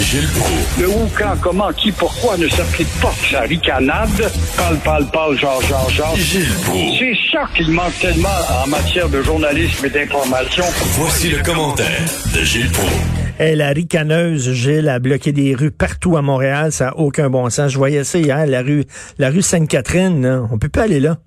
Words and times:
Gilles 0.00 0.28
Proulx. 0.28 0.80
Le 0.80 0.88
où, 0.88 1.08
quand, 1.18 1.34
comment, 1.42 1.72
qui, 1.72 1.92
pourquoi 1.92 2.36
ne 2.38 2.48
s'applique 2.48 2.88
pas 3.00 3.12
sa 3.30 3.40
ricanade? 3.40 4.08
Parle, 4.56 4.76
parle, 4.78 5.06
parle, 5.10 5.38
genre, 5.38 5.60
genre, 5.62 5.90
genre. 5.90 6.16
Gilles 6.16 6.46
Proulx. 6.64 6.98
C'est 6.98 7.14
ça 7.32 7.42
qu'il 7.54 7.70
manque 7.70 7.98
tellement 8.00 8.28
en 8.64 8.68
matière 8.68 9.08
de 9.08 9.20
journalisme 9.22 9.84
et 9.84 9.90
d'information. 9.90 10.64
Voici 10.98 11.28
le 11.30 11.42
commentaire 11.42 12.00
de 12.34 12.42
Gilles 12.42 12.70
Proulx. 12.70 12.92
Hey, 13.38 13.54
la 13.54 13.68
ricaneuse, 13.68 14.52
Gilles, 14.52 14.88
a 14.88 14.98
bloqué 14.98 15.32
des 15.32 15.54
rues 15.54 15.70
partout 15.70 16.16
à 16.16 16.22
Montréal. 16.22 16.72
Ça 16.72 16.86
n'a 16.86 16.96
aucun 16.96 17.28
bon 17.28 17.50
sens. 17.50 17.70
Je 17.70 17.78
voyais 17.78 18.02
ça 18.04 18.18
hier, 18.18 18.46
la 18.46 18.62
rue, 18.62 18.84
la 19.18 19.30
rue 19.30 19.42
Sainte-Catherine. 19.42 20.22
là. 20.22 20.42
On 20.50 20.58
peut 20.58 20.68
pas 20.68 20.84
aller 20.84 21.00
là. 21.00 21.18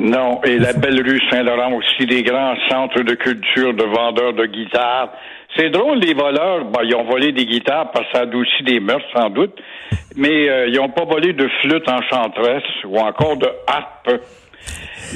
Non, 0.00 0.40
et 0.44 0.58
la 0.58 0.72
belle 0.72 1.02
rue 1.06 1.20
Saint-Laurent 1.30 1.74
aussi, 1.74 2.06
des 2.06 2.22
grands 2.22 2.54
centres 2.70 3.02
de 3.02 3.14
culture 3.14 3.74
de 3.74 3.84
vendeurs 3.84 4.32
de 4.32 4.46
guitares. 4.46 5.12
C'est 5.54 5.68
drôle, 5.68 5.98
les 5.98 6.14
voleurs, 6.14 6.64
ben, 6.64 6.80
ils 6.84 6.94
ont 6.94 7.04
volé 7.04 7.32
des 7.32 7.44
guitares 7.44 7.90
parce 7.92 8.06
que 8.06 8.12
ça 8.14 8.22
adoucit 8.22 8.62
des 8.64 8.80
meurtres, 8.80 9.04
sans 9.14 9.28
doute, 9.28 9.52
mais 10.16 10.48
euh, 10.48 10.68
ils 10.68 10.76
n'ont 10.76 10.88
pas 10.88 11.04
volé 11.04 11.34
de 11.34 11.46
flûte 11.60 11.86
enchanteresse 11.86 12.62
ou 12.84 12.98
encore 12.98 13.36
de 13.36 13.48
harpe. 13.66 14.22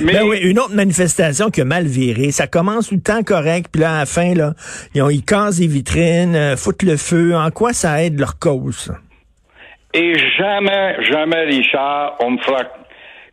Mais 0.00 0.12
Ben 0.12 0.24
oui, 0.24 0.40
une 0.42 0.58
autre 0.58 0.74
manifestation 0.74 1.48
qui 1.48 1.62
a 1.62 1.64
mal 1.64 1.86
viré. 1.86 2.30
Ça 2.30 2.46
commence 2.46 2.88
tout 2.88 2.96
le 2.96 3.00
temps 3.00 3.22
correct, 3.22 3.68
puis 3.72 3.80
là, 3.80 3.94
à 3.94 3.98
la 4.00 4.06
fin, 4.06 4.34
là, 4.34 4.52
ils, 4.94 5.00
ont, 5.00 5.08
ils 5.08 5.24
cassent 5.24 5.60
les 5.60 5.66
vitrines, 5.66 6.36
euh, 6.36 6.56
foutent 6.56 6.82
le 6.82 6.98
feu. 6.98 7.34
En 7.34 7.50
quoi 7.50 7.72
ça 7.72 8.02
aide 8.02 8.20
leur 8.20 8.38
cause? 8.38 8.92
Et 9.94 10.12
jamais, 10.36 11.02
jamais, 11.04 11.44
Richard, 11.44 12.16
on 12.20 12.32
me 12.32 12.38
fera 12.38 12.64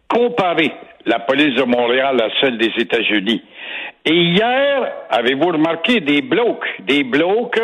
comparer 0.07 0.71
la 1.05 1.19
police 1.19 1.55
de 1.55 1.63
Montréal 1.63 2.21
à 2.21 2.29
celle 2.39 2.57
des 2.57 2.71
États-Unis. 2.77 3.43
Et 4.05 4.13
hier, 4.13 4.91
avez-vous 5.09 5.49
remarqué 5.49 5.99
des 5.99 6.21
blocs, 6.21 6.65
des 6.79 7.03
blocs, 7.03 7.61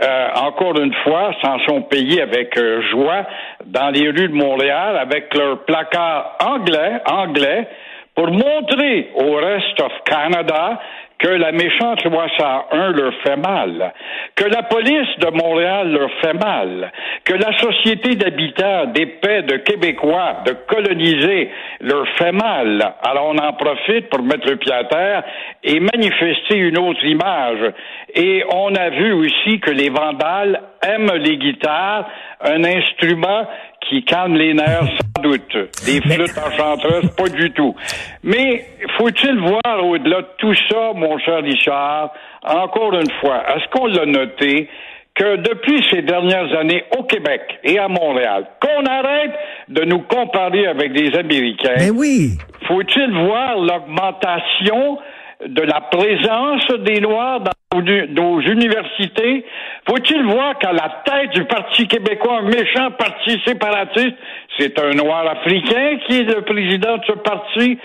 euh, 0.00 0.28
encore 0.36 0.78
une 0.78 0.94
fois, 1.02 1.32
s'en 1.42 1.58
sont 1.60 1.82
payés 1.82 2.22
avec 2.22 2.56
euh, 2.56 2.82
joie 2.90 3.26
dans 3.66 3.90
les 3.90 4.08
rues 4.08 4.28
de 4.28 4.34
Montréal 4.34 4.96
avec 4.96 5.34
leur 5.34 5.64
placard 5.64 6.36
anglais, 6.44 7.00
anglais, 7.06 7.68
pour 8.14 8.30
montrer 8.30 9.10
au 9.14 9.34
reste 9.34 9.80
of 9.80 9.92
Canada 10.04 10.80
que 11.18 11.28
la 11.28 11.50
méchante 11.52 12.04
loi 12.04 12.26
101 12.38 12.92
leur 12.92 13.12
fait 13.24 13.36
mal, 13.36 13.92
que 14.36 14.44
la 14.44 14.62
police 14.62 15.18
de 15.18 15.30
Montréal 15.30 15.90
leur 15.90 16.10
fait 16.20 16.34
mal, 16.34 16.92
que 17.24 17.34
la 17.34 17.56
société 17.58 18.14
d'habitants 18.14 18.86
des 18.86 19.06
paix 19.06 19.42
de 19.42 19.56
Québécois 19.56 20.42
de 20.46 20.52
coloniser 20.68 21.50
leur 21.80 22.06
fait 22.16 22.32
mal. 22.32 22.94
Alors 23.02 23.32
on 23.34 23.38
en 23.38 23.52
profite 23.54 24.08
pour 24.10 24.22
mettre 24.22 24.48
le 24.48 24.56
pied 24.56 24.72
à 24.72 24.84
terre 24.84 25.24
et 25.64 25.80
manifester 25.80 26.56
une 26.56 26.78
autre 26.78 27.04
image. 27.04 27.72
Et 28.14 28.44
on 28.52 28.74
a 28.74 28.90
vu 28.90 29.12
aussi 29.12 29.58
que 29.60 29.70
les 29.70 29.90
vandales 29.90 30.60
aiment 30.82 31.14
les 31.16 31.36
guitares, 31.36 32.08
un 32.40 32.62
instrument 32.62 33.46
qui 33.88 34.04
calme 34.04 34.36
les 34.36 34.54
nerfs 34.54 34.88
sans 35.00 35.22
doute. 35.22 35.56
Des 35.86 36.00
flûtes 36.00 36.38
enchantereuses, 36.38 37.10
pas 37.16 37.28
du 37.28 37.50
tout. 37.52 37.74
Mais 38.22 38.64
faut-il 38.98 39.38
voir 39.38 39.84
au-delà 39.84 40.22
de 40.22 40.28
tout 40.38 40.54
ça, 40.68 40.92
mon 40.94 41.18
cher 41.18 41.42
Richard, 41.42 42.12
encore 42.44 42.94
une 42.94 43.10
fois, 43.20 43.42
est-ce 43.54 43.68
qu'on 43.70 43.86
l'a 43.86 44.06
noté 44.06 44.68
que 45.14 45.36
depuis 45.36 45.84
ces 45.90 46.02
dernières 46.02 46.56
années 46.56 46.84
au 46.96 47.02
Québec 47.02 47.40
et 47.64 47.78
à 47.78 47.88
Montréal, 47.88 48.46
qu'on 48.60 48.84
arrête 48.86 49.32
de 49.68 49.84
nous 49.84 50.00
comparer 50.02 50.66
avec 50.66 50.92
des 50.92 51.16
Américains, 51.18 51.90
oui. 51.94 52.38
faut-il 52.68 53.10
voir 53.26 53.58
l'augmentation 53.58 54.98
de 55.44 55.62
la 55.62 55.80
présence 55.80 56.68
des 56.84 57.00
Noirs 57.00 57.40
dans 57.40 57.57
nos- 57.74 58.40
universités? 58.40 59.44
Faut-il 59.88 60.22
voir 60.24 60.58
qu'à 60.58 60.72
la 60.72 61.02
tête 61.04 61.30
du 61.34 61.44
Parti 61.44 61.86
québécois, 61.86 62.38
un 62.38 62.42
méchant 62.42 62.90
parti 62.92 63.40
séparatiste, 63.46 64.16
c'est 64.58 64.78
un 64.80 64.94
Noir 64.94 65.26
africain 65.28 65.98
qui 66.06 66.20
est 66.20 66.24
le 66.24 66.42
président 66.42 66.96
de 66.98 67.04
ce 67.06 67.12
parti? 67.12 67.78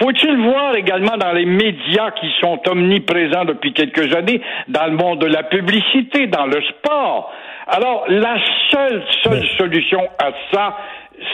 Faut-il 0.00 0.36
voir 0.38 0.74
également 0.76 1.16
dans 1.16 1.32
les 1.32 1.46
médias 1.46 2.10
qui 2.12 2.30
sont 2.40 2.60
omniprésents 2.68 3.44
depuis 3.44 3.72
quelques 3.72 4.14
années, 4.14 4.40
dans 4.68 4.86
le 4.86 4.96
monde 4.96 5.20
de 5.20 5.26
la 5.26 5.44
publicité, 5.44 6.26
dans 6.26 6.46
le 6.46 6.60
sport? 6.62 7.32
Alors, 7.68 8.04
la 8.08 8.36
seule, 8.70 9.02
seule 9.22 9.46
solution 9.58 10.08
à 10.22 10.30
ça, 10.52 10.76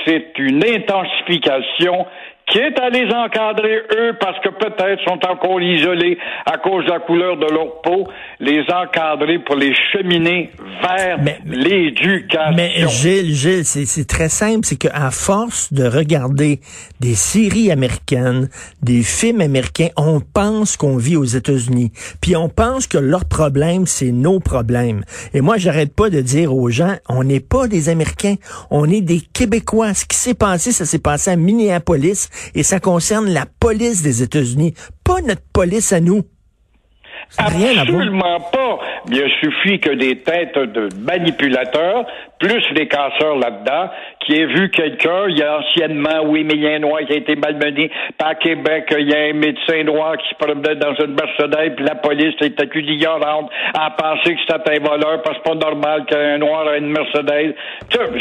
c'est 0.05 0.33
une 0.39 0.65
intensification 0.65 2.07
qui 2.47 2.59
est 2.59 2.78
à 2.78 2.91
les 2.91 3.10
encadrer, 3.10 3.82
eux, 3.97 4.16
parce 4.21 4.38
que 4.41 4.50
peut-être 4.50 5.03
sont 5.05 5.19
encore 5.27 5.60
isolés 5.60 6.19
à 6.47 6.59
cause 6.59 6.84
de 6.84 6.91
la 6.91 7.00
couleur 7.00 7.37
de 7.37 7.47
leur 7.47 7.81
peau, 7.81 8.06
les 8.38 8.62
encadrer 8.71 9.38
pour 9.38 9.56
les 9.56 9.72
cheminer 9.93 10.50
vers 10.82 11.19
l'éducation. 11.47 12.55
Mais 12.55 12.87
Gilles, 12.88 13.34
Gilles, 13.34 13.65
c'est 13.65 13.87
c'est 13.87 14.06
très 14.06 14.28
simple, 14.28 14.60
c'est 14.65 14.77
qu'à 14.77 15.10
force 15.10 15.72
de 15.72 15.84
regarder 15.84 16.60
des 17.00 17.15
séries 17.15 17.71
américaines, 17.71 18.49
des 18.82 19.03
films 19.03 19.41
américains, 19.41 19.88
on 19.97 20.21
pense 20.21 20.76
qu'on 20.76 20.97
vit 20.97 21.16
aux 21.16 21.25
États-Unis. 21.25 21.93
Puis 22.21 22.37
on 22.37 22.49
pense 22.49 22.87
que 22.87 22.99
leur 22.99 23.25
problème, 23.25 23.87
c'est 23.87 24.12
nos 24.12 24.41
problèmes. 24.41 25.05
Et 25.32 25.41
moi, 25.41 25.56
j'arrête 25.56 25.94
pas 25.94 26.11
de 26.11 26.21
dire 26.21 26.55
aux 26.55 26.69
gens, 26.71 26.97
on 27.09 27.25
n'est 27.25 27.41
pas 27.41 27.69
des 27.69 27.88
Américains, 27.88 28.34
on 28.71 28.91
est 28.91 29.00
des 29.00 29.21
Québécois. 29.21 29.94
Ce 29.94 30.05
qui 30.05 30.16
s'est 30.16 30.34
passé, 30.34 30.72
ça 30.72 30.84
s'est 30.84 30.99
passé 30.99 31.31
à 31.31 31.37
Minneapolis 31.37 32.28
et 32.55 32.62
ça 32.62 32.81
concerne 32.81 33.28
la 33.28 33.47
police 33.47 34.03
des 34.03 34.22
États-Unis, 34.22 34.75
pas 35.05 35.21
notre 35.21 35.43
police 35.53 35.93
à 35.93 36.00
nous. 36.00 36.22
Ça 36.22 36.22
n'a 36.22 36.22
rien 36.22 36.22
à 36.22 36.22
voir. 36.22 37.14
Absolument 37.39 38.41
pas. 38.53 38.79
Il 39.11 39.31
suffit 39.41 39.81
que 39.81 39.91
des 39.91 40.19
têtes 40.21 40.59
de 40.59 40.89
manipulateurs, 41.01 42.07
plus 42.39 42.62
des 42.75 42.87
casseurs 42.87 43.37
là-dedans, 43.37 43.91
qui 44.21 44.35
aient 44.35 44.47
vu 44.47 44.71
quelqu'un, 44.71 45.27
il 45.29 45.39
y 45.39 45.43
a 45.43 45.59
anciennement, 45.59 46.23
oui, 46.25 46.45
mais 46.45 46.55
il 46.55 46.62
y 46.62 46.69
a 46.69 46.75
un 46.75 46.79
noir 46.79 47.01
qui 47.07 47.12
a 47.12 47.17
été 47.17 47.37
malmené. 47.37 47.89
Puis 47.89 48.29
à 48.29 48.35
Québec, 48.35 48.95
il 48.99 49.11
y 49.11 49.15
a 49.15 49.31
un 49.31 49.33
médecin 49.33 49.83
noir 49.85 50.17
qui 50.17 50.29
se 50.29 50.35
promenait 50.37 50.77
dans 50.77 50.95
une 50.95 51.15
Mercedes, 51.15 51.75
puis 51.77 51.85
la 51.85 51.95
police 51.97 52.35
est 52.41 52.61
accusée 52.61 52.93
ignorante 52.93 53.51
à 53.79 53.91
penser 53.91 54.35
que 54.35 54.41
c'était 54.41 54.79
un 54.79 54.83
voleur, 54.83 55.23
parce 55.23 55.39
que 55.39 55.43
c'est 55.45 55.59
pas 55.59 55.71
normal 55.71 56.05
qu'un 56.06 56.39
noir 56.39 56.73
ait 56.73 56.79
une 56.79 56.91
Mercedes. 56.91 57.55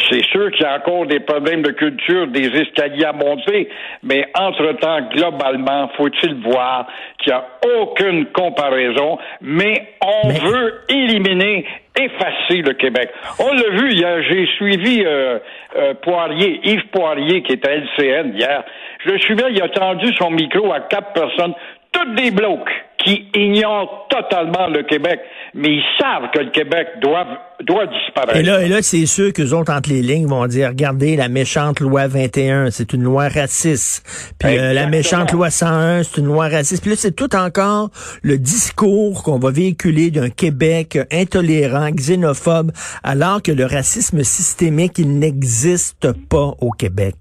C'est 0.09 0.23
sûr 0.25 0.51
qu'il 0.51 0.63
y 0.63 0.65
a 0.65 0.77
encore 0.77 1.05
des 1.05 1.19
problèmes 1.19 1.61
de 1.61 1.71
culture, 1.71 2.27
des 2.27 2.47
escaliers 2.47 3.05
à 3.05 3.13
monter, 3.13 3.69
mais 4.03 4.27
entre-temps, 4.37 5.01
globalement, 5.13 5.89
faut-il 5.97 6.35
voir 6.35 6.87
qu'il 7.19 7.33
n'y 7.33 7.39
a 7.39 7.45
aucune 7.79 8.25
comparaison, 8.27 9.17
mais 9.41 9.87
on 10.01 10.27
Mais- 10.27 10.39
veut 10.39 10.73
éliminer, 10.89 11.65
effacer 11.99 12.61
le 12.61 12.73
Québec. 12.73 13.09
On 13.39 13.53
l'a 13.53 13.69
vu 13.81 13.93
hier, 13.93 14.21
j'ai 14.29 14.45
suivi 14.57 15.03
euh, 15.05 15.39
euh, 15.77 15.93
Poirier, 16.01 16.59
Yves 16.63 16.87
Poirier, 16.91 17.41
qui 17.43 17.53
est 17.53 17.67
à 17.67 17.71
LCN 17.73 18.33
hier. 18.35 18.63
Je 19.05 19.11
le 19.11 19.19
suivais, 19.19 19.45
il 19.51 19.61
a 19.61 19.69
tendu 19.69 20.13
son 20.15 20.31
micro 20.31 20.71
à 20.73 20.79
quatre 20.81 21.13
personnes, 21.13 21.53
toutes 21.93 22.15
des 22.15 22.31
blocs 22.31 22.69
qui 23.03 23.25
ignorent 23.35 24.07
totalement 24.09 24.67
le 24.67 24.83
Québec, 24.83 25.19
mais 25.53 25.69
ils 25.69 25.83
savent 25.99 26.29
que 26.33 26.39
le 26.39 26.51
Québec 26.51 26.87
doit, 27.01 27.25
doit 27.61 27.85
disparaître. 27.85 28.37
Et 28.37 28.43
là, 28.43 28.63
et 28.63 28.69
là 28.69 28.81
c'est 28.81 29.05
sûr 29.05 29.33
qu'eux 29.33 29.51
autres, 29.51 29.73
entre 29.73 29.89
les 29.89 30.01
lignes, 30.01 30.27
vont 30.27 30.45
dire, 30.47 30.69
regardez, 30.69 31.15
la 31.15 31.27
méchante 31.27 31.79
loi 31.79 32.07
21, 32.07 32.71
c'est 32.71 32.93
une 32.93 33.03
loi 33.03 33.27
raciste. 33.27 34.33
Puis 34.39 34.57
euh, 34.57 34.73
la 34.73 34.87
méchante 34.87 35.31
loi 35.33 35.49
101, 35.49 36.03
c'est 36.03 36.21
une 36.21 36.27
loi 36.27 36.47
raciste. 36.47 36.81
Puis 36.81 36.91
là, 36.91 36.97
c'est 36.97 37.15
tout 37.15 37.35
encore 37.35 37.89
le 38.21 38.37
discours 38.37 39.23
qu'on 39.23 39.39
va 39.39 39.51
véhiculer 39.51 40.09
d'un 40.09 40.29
Québec 40.29 40.97
intolérant, 41.11 41.89
xénophobe, 41.91 42.71
alors 43.03 43.41
que 43.41 43.51
le 43.51 43.65
racisme 43.65 44.23
systémique, 44.23 44.97
il 44.97 45.19
n'existe 45.19 46.11
pas 46.29 46.53
au 46.61 46.71
Québec. 46.71 47.15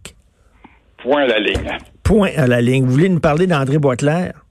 Point 1.02 1.22
à 1.22 1.26
la 1.26 1.38
ligne. 1.40 1.78
Point 2.04 2.30
à 2.36 2.46
la 2.46 2.60
ligne. 2.60 2.84
Vous 2.84 2.92
voulez 2.92 3.08
nous 3.08 3.20
parler 3.20 3.48
d'André 3.48 3.78
Boisclair? 3.78 4.41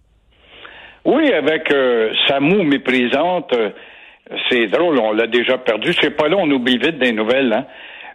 Oui, 1.03 1.33
avec 1.33 1.71
euh, 1.71 2.12
Samou 2.27 2.63
méprisante, 2.63 3.53
euh, 3.53 3.69
c'est 4.50 4.68
drôle, 4.68 5.00
on 5.00 5.13
l'a 5.13 5.27
déjà 5.27 5.57
perdu. 5.57 5.94
C'est 6.00 6.15
pas 6.15 6.27
là, 6.27 6.38
on 6.38 6.50
oublie 6.51 6.77
vite 6.77 7.00
des 7.00 7.12
nouvelles. 7.12 7.51
Hein? 7.53 7.65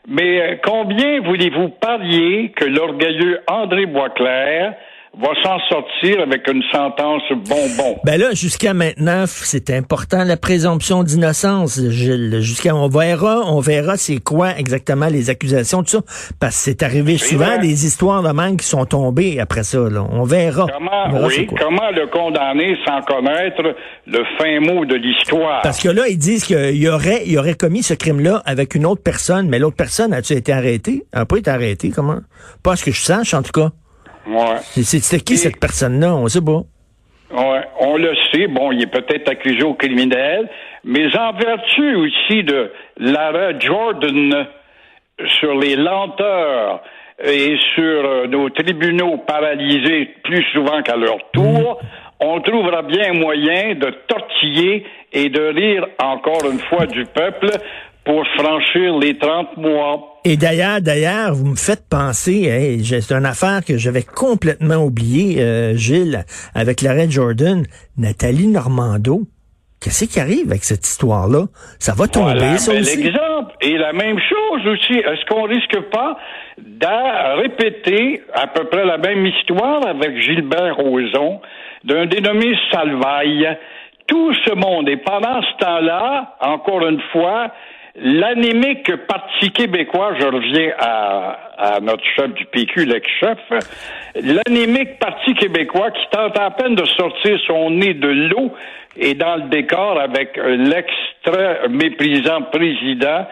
Mais 0.06 0.40
euh, 0.40 0.56
combien 0.64 1.20
voulez-vous 1.20 1.70
parier 1.70 2.50
que 2.50 2.64
l'orgueilleux 2.64 3.40
André 3.48 3.86
Boisclair 3.86 4.74
va 5.18 5.28
s'en 5.42 5.58
sortir 5.68 6.20
avec 6.20 6.46
une 6.46 6.62
sentence 6.70 7.22
bonbon. 7.48 7.98
Ben 8.04 8.20
là, 8.20 8.32
jusqu'à 8.34 8.74
maintenant, 8.74 9.24
c'est 9.26 9.70
important 9.70 10.24
la 10.24 10.36
présomption 10.36 11.02
d'innocence, 11.04 11.80
Gilles. 11.88 12.40
Jusqu'à 12.40 12.74
on 12.74 12.88
verra, 12.88 13.40
on 13.46 13.60
verra 13.60 13.96
c'est 13.96 14.18
quoi 14.18 14.56
exactement 14.58 15.06
les 15.06 15.30
accusations 15.30 15.80
de 15.82 15.88
ça, 15.88 16.00
parce 16.38 16.56
que 16.56 16.62
c'est 16.62 16.82
arrivé 16.82 17.16
souvent 17.16 17.58
des 17.58 17.86
histoires 17.86 18.22
de 18.22 18.30
manque 18.30 18.60
qui 18.60 18.66
sont 18.66 18.84
tombées 18.84 19.40
après 19.40 19.62
ça. 19.62 19.78
Là. 19.78 20.06
On 20.10 20.24
verra. 20.24 20.66
Comment, 20.72 21.26
oui, 21.26 21.46
comment 21.46 21.90
le 21.90 22.06
condamner 22.08 22.76
sans 22.84 23.00
connaître 23.02 23.62
le 24.06 24.24
fin 24.38 24.60
mot 24.60 24.84
de 24.84 24.96
l'histoire? 24.96 25.62
Parce 25.62 25.80
que 25.80 25.88
là, 25.88 26.08
ils 26.08 26.18
disent 26.18 26.44
qu'il 26.44 26.88
aurait, 26.88 27.22
il 27.26 27.38
aurait 27.38 27.54
commis 27.54 27.82
ce 27.82 27.94
crime-là 27.94 28.42
avec 28.44 28.74
une 28.74 28.84
autre 28.84 29.02
personne, 29.02 29.48
mais 29.48 29.58
l'autre 29.58 29.76
personne 29.76 30.12
a-tu 30.12 30.34
été 30.34 30.52
arrêtée 30.52 31.04
A 31.12 31.24
pas 31.24 31.38
été 31.38 31.50
arrêtée 31.50 31.90
Comment? 31.94 32.18
Pas 32.62 32.76
ce 32.76 32.84
que 32.84 32.90
je 32.90 33.00
sache 33.00 33.32
en 33.32 33.42
tout 33.42 33.52
cas. 33.52 33.70
Ouais. 34.26 34.58
C'était 34.62 35.20
qui 35.20 35.37
cette 35.37 35.61
personne-là? 35.61 36.14
On 36.14 36.26
sait 36.28 36.40
pas. 36.40 36.62
Ouais, 37.31 37.62
on 37.81 37.96
le 37.96 38.14
sait. 38.32 38.46
Bon, 38.46 38.73
il 38.73 38.82
est 38.82 38.87
peut-être 38.87 39.28
accusé 39.28 39.62
au 39.62 39.75
criminel, 39.75 40.49
mais 40.84 41.06
en 41.17 41.32
vertu 41.32 41.94
aussi 41.96 42.44
de 42.44 42.70
l'arrêt 42.99 43.56
Jordan 43.61 44.46
sur 45.40 45.55
les 45.55 45.76
lenteurs 45.76 46.82
et 47.25 47.56
sur 47.75 48.05
euh, 48.05 48.26
nos 48.26 48.50
tribunaux 48.50 49.19
paralysés 49.26 50.14
plus 50.23 50.44
souvent 50.52 50.82
qu'à 50.82 50.96
leur 50.96 51.19
tour, 51.32 51.81
on 52.20 52.40
trouvera 52.40 52.82
bien 52.82 53.12
moyen 53.14 53.75
de 53.75 53.90
tortiller 54.06 54.84
et 55.12 55.28
de 55.28 55.40
rire 55.40 55.87
encore 56.02 56.50
une 56.50 56.61
fois 56.61 56.87
du 56.87 57.05
peuple 57.06 57.50
pour 58.06 58.24
franchir 58.38 58.96
les 58.98 59.18
30 59.18 59.56
mois. 59.56 60.20
Et 60.24 60.36
d'ailleurs, 60.36 60.80
d'ailleurs, 60.80 61.34
vous 61.34 61.46
me 61.50 61.56
faites 61.56 61.88
penser, 61.90 62.78
c'est 62.82 63.12
une 63.12 63.26
affaire 63.26 63.64
que 63.66 63.76
j'avais 63.76 64.02
complètement 64.02 64.76
oubliée, 64.76 65.42
euh, 65.42 65.74
Gilles, 65.74 66.24
avec 66.54 66.82
l'arrêt 66.82 67.10
Jordan, 67.10 67.64
Nathalie 67.98 68.46
Normando. 68.46 69.22
Qu'est-ce 69.82 70.04
qui 70.06 70.20
arrive 70.20 70.50
avec 70.50 70.64
cette 70.64 70.86
histoire-là? 70.86 71.46
Ça 71.78 71.94
va 71.94 72.06
tomber, 72.06 72.38
voilà, 72.38 72.58
ça 72.58 72.72
aussi? 72.72 73.02
L'exemple. 73.02 73.54
Et 73.60 73.76
la 73.76 73.92
même 73.92 74.18
chose 74.18 74.66
aussi. 74.66 74.94
Est-ce 74.94 75.24
qu'on 75.26 75.42
risque 75.42 75.80
pas 75.90 76.16
de 76.58 77.40
répéter 77.42 78.22
à 78.34 78.46
peu 78.46 78.64
près 78.64 78.84
la 78.84 78.98
même 78.98 79.26
histoire 79.26 79.86
avec 79.86 80.18
Gilbert 80.20 80.76
Rozon, 80.76 81.40
d'un 81.84 82.06
dénommé 82.06 82.54
Salvaille? 82.72 83.56
Tout 84.06 84.32
ce 84.46 84.54
monde. 84.54 84.88
Et 84.88 84.96
pendant 84.98 85.42
ce 85.42 85.64
temps-là, 85.64 86.36
encore 86.40 86.86
une 86.86 87.00
fois, 87.12 87.52
L'anémique 87.98 88.94
Parti 89.06 89.50
québécois, 89.52 90.12
je 90.20 90.26
reviens 90.26 90.70
à, 90.78 91.38
à 91.56 91.81
notre 91.81 92.04
chef 92.14 92.32
du 92.34 92.44
PQ, 92.44 92.84
l'ex-chef, 92.84 93.38
l'anémique 94.14 94.98
Parti 94.98 95.32
québécois 95.32 95.90
qui 95.93 96.06
tente 96.10 96.38
à 96.38 96.50
peine 96.50 96.75
de 96.75 96.84
sortir 96.84 97.38
son 97.46 97.70
nez 97.70 97.94
de 97.94 98.08
l'eau 98.08 98.52
et 98.98 99.14
dans 99.14 99.37
le 99.37 99.48
décor 99.48 99.98
avec 99.98 100.37
l'extrait 100.37 101.69
méprisant 101.70 102.43
président 102.52 103.26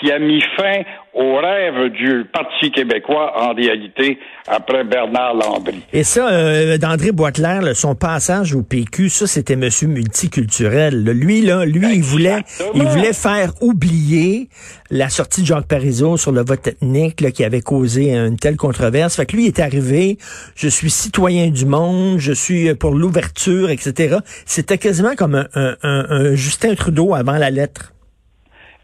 qui 0.00 0.10
a 0.10 0.18
mis 0.18 0.42
fin 0.56 0.82
au 1.14 1.36
rêve 1.36 1.92
du 1.92 2.24
Parti 2.32 2.72
québécois 2.72 3.32
en 3.36 3.54
réalité 3.54 4.18
après 4.48 4.84
Bernard 4.84 5.34
Landry. 5.34 5.80
Et 5.92 6.02
ça, 6.02 6.28
euh, 6.28 6.76
d'André 6.76 7.12
Boitler, 7.12 7.72
son 7.74 7.94
passage 7.94 8.54
au 8.54 8.62
PQ, 8.62 9.08
ça 9.08 9.26
c'était 9.26 9.56
Monsieur 9.56 9.86
multiculturel. 9.86 11.04
Lui 11.04 11.42
là, 11.42 11.64
lui 11.64 11.94
il 11.94 12.02
voulait, 12.02 12.42
il 12.74 12.82
voulait 12.82 13.12
faire 13.12 13.52
oublier 13.60 14.48
la 14.90 15.08
sortie 15.08 15.42
de 15.42 15.46
Jacques 15.46 15.68
Parizeau 15.68 16.16
sur 16.16 16.32
le 16.32 16.44
vote 16.44 16.66
ethnique 16.66 17.20
là, 17.20 17.30
qui 17.30 17.44
avait 17.44 17.62
causé 17.62 18.14
une 18.14 18.36
telle 18.36 18.56
controverse. 18.56 19.16
Fait 19.16 19.26
que 19.26 19.36
lui 19.36 19.46
est 19.46 19.60
arrivé, 19.60 20.18
je 20.56 20.68
suis 20.68 20.90
citoyen 20.90 21.48
du 21.50 21.64
monde, 21.64 22.18
je 22.18 22.32
suis 22.32 22.74
pour 22.74 22.92
l'ouverture, 22.92 23.70
etc. 23.70 24.16
C'était 24.46 24.78
quasiment 24.78 25.14
comme 25.16 25.46
un, 25.54 25.76
un, 25.82 26.06
un 26.10 26.34
Justin 26.34 26.74
Trudeau 26.74 27.14
avant 27.14 27.38
la 27.38 27.50
lettre. 27.50 27.93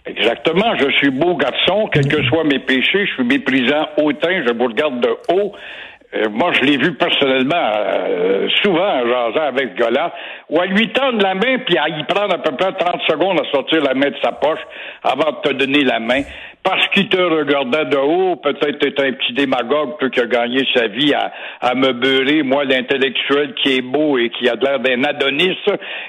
Exactement. 0.06 0.76
Je 0.76 0.90
suis 0.92 1.10
beau 1.10 1.36
garçon, 1.36 1.88
quels 1.92 2.08
que 2.08 2.22
soient 2.24 2.44
mes 2.44 2.58
péchés, 2.58 3.06
je 3.06 3.12
suis 3.14 3.24
méprisant 3.24 3.86
hautain, 3.98 4.42
je 4.46 4.52
vous 4.52 4.64
regarde 4.64 5.00
de 5.00 5.16
haut. 5.32 5.52
Euh, 6.12 6.28
moi, 6.28 6.52
je 6.52 6.62
l'ai 6.62 6.76
vu 6.76 6.94
personnellement 6.94 7.54
euh, 7.56 8.48
souvent 8.62 9.06
jasant 9.06 9.46
avec 9.46 9.70
ce 9.76 9.82
gars-là, 9.82 10.12
ou 10.48 10.60
à 10.60 10.66
lui 10.66 10.88
tendre 10.92 11.22
la 11.22 11.34
main, 11.34 11.58
puis 11.64 11.78
à 11.78 11.88
y 11.88 12.02
prendre 12.04 12.34
à 12.34 12.38
peu 12.38 12.56
près 12.56 12.72
30 12.72 13.00
secondes 13.08 13.38
à 13.40 13.48
sortir 13.52 13.80
la 13.82 13.94
main 13.94 14.10
de 14.10 14.16
sa 14.22 14.32
poche 14.32 14.58
avant 15.04 15.30
de 15.30 15.48
te 15.48 15.54
donner 15.54 15.84
la 15.84 16.00
main. 16.00 16.22
Parce 16.62 16.86
qu'il 16.88 17.08
te 17.08 17.16
regardait 17.16 17.86
de 17.86 17.96
haut, 17.96 18.36
peut-être 18.36 18.78
t'es 18.80 19.02
un 19.02 19.12
petit 19.12 19.32
démagogue, 19.32 19.96
qui 20.12 20.20
a 20.20 20.26
gagné 20.26 20.66
sa 20.74 20.88
vie 20.88 21.14
à, 21.14 21.32
à 21.60 21.74
me 21.74 21.92
beurrer, 21.92 22.42
moi 22.42 22.64
l'intellectuel 22.64 23.54
qui 23.54 23.76
est 23.76 23.80
beau 23.82 24.18
et 24.18 24.28
qui 24.28 24.46
a 24.46 24.56
l'air 24.56 24.78
d'un 24.78 25.02
Adonis, 25.04 25.56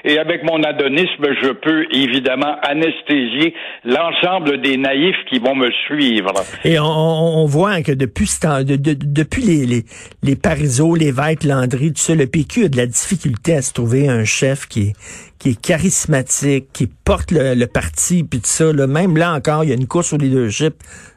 et 0.04 0.18
avec 0.18 0.42
mon 0.44 0.62
adonisme, 0.62 1.24
je 1.42 1.52
peux 1.52 1.86
évidemment 1.92 2.56
anesthésier 2.62 3.54
l'ensemble 3.84 4.60
des 4.60 4.76
naïfs 4.76 5.16
qui 5.30 5.38
vont 5.38 5.54
me 5.54 5.70
suivre. 5.86 6.34
Et 6.64 6.78
on, 6.78 6.84
on 6.84 7.46
voit 7.46 7.80
que 7.82 7.92
depuis 7.92 8.28
de, 8.42 8.76
de, 8.76 8.94
depuis 8.94 9.42
les, 9.42 9.64
les, 9.64 9.84
les 10.22 10.36
Parizeau, 10.36 10.94
l'évêque 10.94 11.44
Landry, 11.44 11.92
tout 11.92 12.00
ça, 12.00 12.14
le 12.14 12.26
PQ 12.26 12.64
a 12.64 12.68
de 12.68 12.76
la 12.76 12.86
difficulté 12.86 13.54
à 13.54 13.62
se 13.62 13.72
trouver 13.72 14.08
un 14.08 14.24
chef 14.24 14.66
qui 14.66 14.88
est, 14.88 14.92
qui 15.38 15.50
est 15.50 15.60
charismatique, 15.60 16.66
qui 16.72 16.86
porte 16.86 17.30
le, 17.32 17.66
parti, 17.66 18.24
puis 18.24 18.40
tout 18.40 18.46
ça. 18.46 18.72
Là. 18.72 18.86
Même 18.86 19.16
là 19.16 19.32
encore, 19.32 19.64
il 19.64 19.70
y 19.70 19.72
a 19.72 19.76
une 19.76 19.88
course 19.88 20.12
au 20.12 20.16
leadership. 20.16 20.74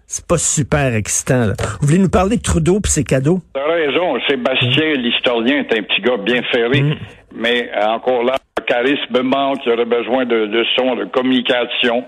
C'est 0.08 0.28
pas 0.28 0.38
super 0.38 0.94
excitant. 0.94 1.48
Là. 1.48 1.54
Vous 1.82 1.88
voulez 1.88 2.00
nous 2.00 2.10
parler 2.10 2.38
de 2.38 2.42
Trudeau 2.42 2.80
puis 2.80 2.92
ses 2.92 3.04
cadeaux? 3.04 3.40
T'as 3.54 3.66
raison. 3.66 4.20
Sébastien, 4.28 4.94
l'historien, 4.94 5.60
est 5.60 5.78
un 5.78 5.84
petit 5.84 6.02
gars 6.02 6.18
bien 6.18 6.42
ferré. 6.52 6.82
Mm. 6.82 6.96
Mais 7.36 7.70
euh, 7.76 7.88
encore 7.88 8.24
là, 8.24 8.36
le 8.60 8.64
charisme 8.66 9.22
manque. 9.24 9.60
Il 9.66 9.72
aurait 9.72 9.86
besoin 9.86 10.26
de, 10.26 10.46
de 10.46 10.64
son, 10.76 10.96
de 10.96 11.06
communication. 11.06 12.06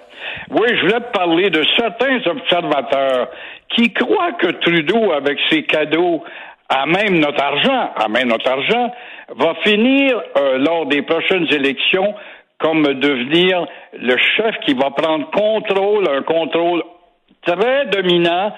Oui, 0.51 0.67
je 0.75 0.81
voulais 0.81 0.99
te 0.99 1.11
parler 1.11 1.49
de 1.49 1.63
certains 1.77 2.19
observateurs 2.29 3.29
qui 3.75 3.91
croient 3.93 4.33
que 4.33 4.47
Trudeau, 4.47 5.11
avec 5.11 5.37
ses 5.49 5.63
cadeaux, 5.63 6.23
à 6.69 6.85
même 6.85 7.19
notre 7.19 7.41
argent, 7.41 7.91
à 7.95 8.07
même 8.09 8.27
notre 8.27 8.49
argent, 8.49 8.91
va 9.35 9.55
finir 9.63 10.21
euh, 10.37 10.57
lors 10.57 10.85
des 10.85 11.01
prochaines 11.01 11.47
élections 11.51 12.13
comme 12.59 12.83
devenir 12.83 13.65
le 13.93 14.17
chef 14.35 14.55
qui 14.65 14.73
va 14.73 14.89
prendre 14.91 15.29
contrôle, 15.29 16.07
un 16.09 16.23
contrôle 16.23 16.83
très 17.45 17.85
dominant 17.85 18.51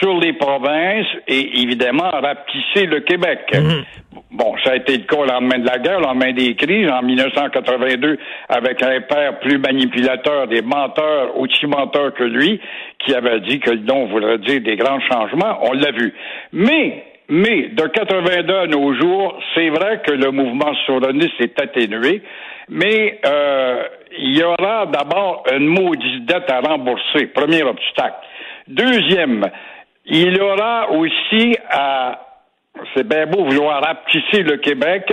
sur 0.00 0.18
les 0.18 0.32
provinces 0.32 1.06
et 1.28 1.60
évidemment 1.60 2.10
rapetisser 2.10 2.86
le 2.86 3.00
Québec. 3.00 3.40
Mhm. 3.52 3.84
Bon, 4.32 4.54
ça 4.64 4.72
a 4.72 4.76
été 4.76 4.96
le 4.96 5.04
cas 5.04 5.16
au 5.16 5.24
lendemain 5.26 5.58
de 5.58 5.66
la 5.66 5.78
guerre, 5.78 5.98
au 5.98 6.02
lendemain 6.02 6.32
des 6.32 6.54
crises, 6.54 6.90
en 6.90 7.02
1982, 7.02 8.18
avec 8.48 8.82
un 8.82 9.00
père 9.02 9.38
plus 9.40 9.58
manipulateur, 9.58 10.48
des 10.48 10.62
menteurs, 10.62 11.36
aussi 11.36 11.66
menteurs 11.66 12.14
que 12.14 12.24
lui, 12.24 12.60
qui 12.98 13.14
avait 13.14 13.40
dit 13.40 13.60
que 13.60 13.70
le 13.70 13.78
don 13.78 14.06
voudrait 14.06 14.38
dire 14.38 14.60
des 14.62 14.76
grands 14.76 15.00
changements. 15.00 15.58
On 15.62 15.72
l'a 15.72 15.92
vu. 15.92 16.14
Mais 16.52 17.04
mais 17.32 17.68
de 17.68 17.86
82 17.86 18.54
à 18.54 18.66
nos 18.66 18.92
jours, 18.92 19.40
c'est 19.54 19.70
vrai 19.70 20.02
que 20.06 20.12
le 20.12 20.30
mouvement 20.32 20.74
souverainiste 20.84 21.40
est 21.40 21.58
atténué, 21.58 22.20
mais 22.68 23.20
euh, 23.24 23.84
il 24.18 24.36
y 24.36 24.42
aura 24.42 24.84
d'abord 24.84 25.42
une 25.50 25.66
maudite 25.66 26.26
dette 26.26 26.50
à 26.50 26.60
rembourser, 26.60 27.28
premier 27.28 27.62
obstacle. 27.62 28.16
Deuxième, 28.68 29.46
il 30.04 30.38
aura 30.42 30.90
aussi 30.90 31.56
à 31.70 32.20
c'est 32.94 33.06
bien 33.06 33.26
beau 33.26 33.44
vouloir 33.44 33.82
rapetisser 33.82 34.42
le 34.42 34.58
Québec. 34.58 35.10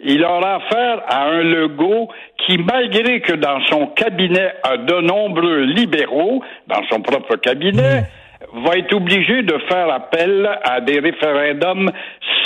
Il 0.00 0.24
aura 0.24 0.56
affaire 0.56 1.02
à 1.06 1.24
un 1.24 1.42
Legault 1.42 2.08
qui, 2.38 2.58
malgré 2.58 3.20
que 3.20 3.34
dans 3.34 3.60
son 3.66 3.86
cabinet 3.88 4.54
a 4.62 4.76
de 4.76 5.00
nombreux 5.02 5.62
libéraux, 5.62 6.42
dans 6.66 6.82
son 6.88 7.00
propre 7.00 7.36
cabinet, 7.36 8.04
va 8.52 8.76
être 8.76 8.94
obligé 8.94 9.42
de 9.42 9.58
faire 9.68 9.90
appel 9.90 10.48
à 10.64 10.80
des 10.80 10.98
référendums 10.98 11.90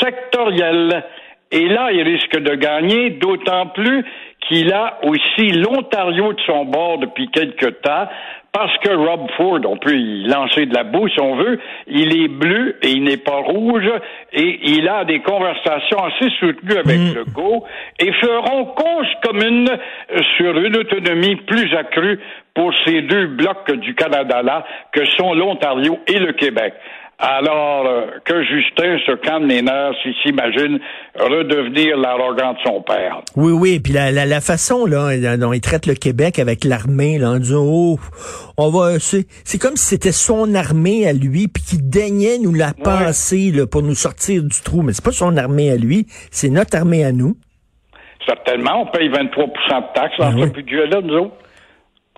sectoriels. 0.00 1.04
Et 1.50 1.68
là, 1.68 1.92
il 1.92 2.02
risque 2.02 2.36
de 2.36 2.54
gagner, 2.54 3.10
d'autant 3.10 3.68
plus 3.68 4.04
qu'il 4.48 4.72
a 4.72 4.98
aussi 5.02 5.50
l'Ontario 5.52 6.32
de 6.32 6.40
son 6.46 6.64
bord 6.64 6.98
depuis 6.98 7.28
quelque 7.28 7.66
temps, 7.66 8.08
parce 8.52 8.76
que 8.78 8.94
Rob 8.94 9.28
Ford, 9.36 9.58
on 9.66 9.76
peut 9.76 9.96
y 9.96 10.28
lancer 10.28 10.66
de 10.66 10.74
la 10.74 10.84
boue 10.84 11.08
si 11.08 11.20
on 11.20 11.34
veut, 11.34 11.58
il 11.88 12.16
est 12.22 12.28
bleu 12.28 12.76
et 12.82 12.90
il 12.90 13.02
n'est 13.02 13.16
pas 13.16 13.38
rouge, 13.38 13.90
et 14.32 14.60
il 14.62 14.88
a 14.88 15.04
des 15.04 15.20
conversations 15.20 15.98
assez 16.04 16.30
soutenues 16.38 16.78
avec 16.78 16.98
mm. 16.98 17.14
le 17.14 17.24
GO, 17.24 17.64
et 17.98 18.12
feront 18.12 18.66
cause 18.66 19.08
commune 19.24 19.68
sur 20.36 20.56
une 20.56 20.76
autonomie 20.76 21.36
plus 21.36 21.74
accrue 21.74 22.20
pour 22.54 22.72
ces 22.84 23.02
deux 23.02 23.26
blocs 23.26 23.72
du 23.72 23.96
Canada-là, 23.96 24.64
que 24.92 25.04
sont 25.04 25.34
l'Ontario 25.34 25.98
et 26.06 26.20
le 26.20 26.32
Québec. 26.32 26.74
Alors 27.18 27.87
euh, 27.87 28.06
que 28.25 28.42
Justin 28.42 28.99
se 29.06 29.12
calme 29.16 29.47
les 29.47 29.62
nerfs 29.62 29.94
s'il 30.02 30.14
s'imagine 30.23 30.80
redevenir 31.14 31.97
l'arrogant 31.97 32.54
de 32.54 32.59
son 32.64 32.83
père. 32.83 33.21
Oui, 33.37 33.52
oui, 33.52 33.80
puis 33.80 33.92
la, 33.92 34.11
la, 34.11 34.26
la, 34.26 34.40
façon 34.40 34.85
là 34.85 35.37
dont 35.37 35.52
il 35.52 35.61
traite 35.61 35.87
le 35.87 35.94
Québec 35.94 36.40
avec 36.40 36.64
l'armée, 36.64 37.18
là, 37.18 37.30
en 37.30 37.38
disant 37.38 37.64
oh, 37.64 37.99
on 38.56 38.71
va, 38.71 38.99
c'est, 38.99 39.26
c'est 39.44 39.61
comme 39.61 39.76
si 39.76 39.87
c'était 39.87 40.12
son 40.12 40.54
armée 40.54 41.06
à 41.06 41.12
lui, 41.12 41.47
puis 41.47 41.62
qu'il 41.62 41.88
daignait 41.88 42.38
nous 42.38 42.52
la 42.52 42.73
passer 42.75 43.52
là, 43.52 43.66
pour 43.66 43.83
nous 43.83 43.94
sortir 43.94 44.42
du 44.42 44.61
trou. 44.62 44.83
Mais 44.83 44.92
c'est 44.92 45.04
pas 45.04 45.12
son 45.12 45.37
armée 45.37 45.71
à 45.71 45.76
lui, 45.76 46.06
c'est 46.33 46.50
notre 46.50 46.76
armée 46.76 47.04
à 47.04 47.12
nous. 47.12 47.37
Certainement, 48.26 48.83
on 48.83 48.87
paye 48.87 49.09
23% 49.09 49.21
de 49.21 49.94
taxes 49.94 50.18
dans 50.18 50.33
Ben 50.33 50.49
ce 50.49 50.52
budget-là, 50.52 51.00
nous 51.00 51.14
autres. 51.14 51.37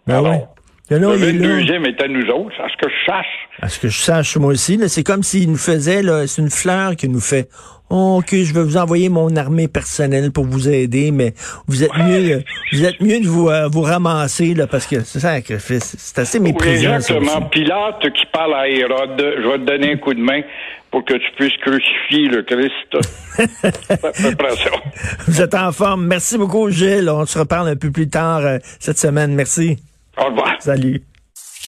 Ben 0.06 0.18
Alors, 0.18 0.30
ouais. 0.30 0.44
Le, 0.90 0.98
le 0.98 1.16
il 1.16 1.24
est 1.24 1.32
là. 1.32 1.48
22e 1.80 1.86
est 1.88 2.02
à 2.02 2.08
nous 2.08 2.26
autres, 2.30 2.54
à 2.60 2.68
ce 2.68 2.76
que 2.76 2.88
je 2.88 3.06
sache. 3.10 3.26
À 3.60 3.68
ce 3.68 3.80
que 3.80 3.88
je 3.88 3.98
sache, 3.98 4.36
moi 4.36 4.52
aussi, 4.52 4.78
c'est 4.88 5.02
comme 5.02 5.22
s'il 5.22 5.50
nous 5.50 5.56
faisait, 5.56 6.02
là, 6.02 6.26
c'est 6.26 6.42
une 6.42 6.50
fleur 6.50 6.94
qui 6.94 7.08
nous 7.08 7.20
fait. 7.20 7.48
Oh, 7.88 8.16
ok, 8.20 8.30
je 8.34 8.52
vais 8.52 8.62
vous 8.62 8.76
envoyer 8.76 9.08
mon 9.08 9.34
armée 9.36 9.68
personnelle 9.68 10.32
pour 10.32 10.44
vous 10.44 10.68
aider, 10.68 11.12
mais 11.12 11.34
vous 11.68 11.84
êtes 11.84 11.96
mieux, 11.96 12.42
vous 12.72 12.84
êtes 12.84 13.00
mieux 13.00 13.20
de 13.20 13.26
vous, 13.28 13.48
euh, 13.48 13.68
vous 13.68 13.82
ramasser, 13.82 14.54
là, 14.54 14.66
parce 14.66 14.86
que 14.86 15.00
c'est 15.04 15.20
fait- 15.58 15.78
c'est 15.80 16.18
assez 16.18 16.38
Oui, 16.38 16.44
méprisant. 16.52 17.00
ça 17.00 17.14
exactement. 17.14 17.42
Pilate 17.48 18.12
qui 18.12 18.26
parle 18.32 18.54
à 18.54 18.68
Hérode, 18.68 19.16
je 19.18 19.48
vais 19.48 19.58
te 19.58 19.64
donner 19.64 19.92
un 19.92 19.96
coup 19.98 20.14
de 20.14 20.20
main 20.20 20.42
pour 20.90 21.04
que 21.04 21.14
tu 21.14 21.26
puisses 21.36 21.56
crucifier 21.62 22.28
le 22.28 22.42
Christ. 22.42 23.06
Vous 25.28 25.40
êtes 25.42 25.54
en 25.54 25.70
forme. 25.72 26.06
Merci 26.06 26.38
beaucoup, 26.38 26.70
Gilles. 26.70 27.08
On 27.10 27.24
se 27.26 27.38
reparle 27.38 27.68
un 27.68 27.76
peu 27.76 27.90
plus 27.90 28.08
tard 28.08 28.38
euh, 28.44 28.58
cette 28.80 28.98
semaine. 28.98 29.34
Merci. 29.34 29.76
Au 30.18 30.24
revoir. 30.26 30.56
Salut. 30.60 31.02